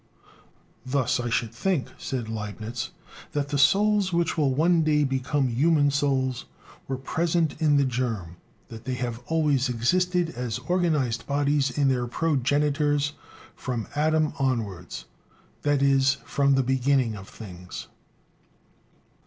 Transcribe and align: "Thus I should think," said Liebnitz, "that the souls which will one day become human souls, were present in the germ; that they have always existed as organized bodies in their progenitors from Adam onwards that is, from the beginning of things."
"Thus 0.83 1.19
I 1.19 1.29
should 1.29 1.53
think," 1.53 1.89
said 1.99 2.27
Liebnitz, 2.27 2.89
"that 3.33 3.49
the 3.49 3.59
souls 3.59 4.11
which 4.11 4.35
will 4.35 4.51
one 4.51 4.81
day 4.81 5.03
become 5.03 5.47
human 5.47 5.91
souls, 5.91 6.45
were 6.87 6.97
present 6.97 7.61
in 7.61 7.77
the 7.77 7.85
germ; 7.85 8.37
that 8.69 8.85
they 8.85 8.95
have 8.95 9.21
always 9.27 9.69
existed 9.69 10.31
as 10.31 10.57
organized 10.57 11.27
bodies 11.27 11.69
in 11.77 11.87
their 11.87 12.07
progenitors 12.07 13.13
from 13.55 13.87
Adam 13.95 14.33
onwards 14.39 15.05
that 15.61 15.83
is, 15.83 16.17
from 16.25 16.55
the 16.55 16.63
beginning 16.63 17.15
of 17.15 17.29
things." 17.29 17.85